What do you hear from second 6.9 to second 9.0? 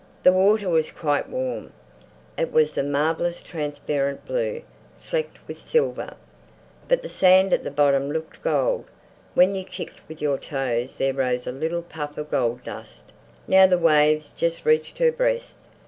the sand at the bottom looked gold;